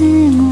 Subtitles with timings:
[0.00, 0.06] 在
[0.38, 0.49] 我。